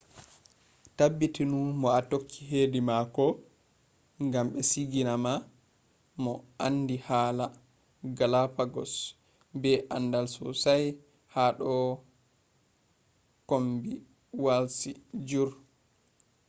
tabbitunu 0.97 1.57
mo 1.79 1.87
a 1.97 1.99
tokki 2.09 2.41
hedi 2.51 2.79
mako 2.89 3.25
ngam 4.25 4.45
be 4.53 4.59
sigina 4.71 5.13
ma 5.25 5.33
mo 6.23 6.33
aandi 6.65 6.95
hala 7.07 7.45
galapagos 8.17 8.93
be 9.61 9.71
aandal 9.95 10.25
sosai 10.35 10.85
ha 11.33 11.43
do 11.59 11.73
kombeewalji 13.49 14.91
jur 15.27 15.49